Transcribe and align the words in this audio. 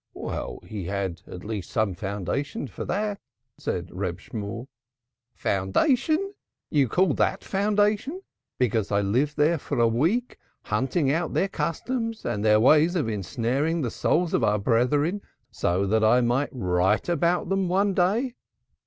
"Well, 0.15 0.57
he 0.63 0.85
had 0.85 1.21
at 1.27 1.43
least 1.45 1.69
some 1.69 1.93
foundation 1.93 2.65
for 2.65 2.85
that," 2.85 3.21
said 3.59 3.91
Reb 3.91 4.19
Shemuel. 4.19 4.67
"Foundation! 5.35 6.33
Do 6.71 6.79
you 6.79 6.87
call 6.89 7.13
that 7.13 7.43
foundation 7.43 8.21
because 8.57 8.91
I 8.91 9.01
lived 9.01 9.37
there 9.37 9.59
for 9.59 9.79
a 9.79 9.87
week, 9.87 10.39
hunting 10.63 11.11
out 11.11 11.35
their 11.35 11.49
customs 11.49 12.25
and 12.25 12.43
their 12.43 12.59
ways 12.59 12.95
of 12.95 13.07
ensnaring 13.09 13.81
the 13.83 13.91
souls 13.91 14.33
of 14.33 14.43
our 14.43 14.57
brethren, 14.57 15.21
so 15.51 15.85
that 15.85 16.03
I 16.03 16.19
might 16.21 16.49
write 16.51 17.07
about 17.07 17.49
them 17.49 17.67
one 17.67 17.93
day? 17.93 18.33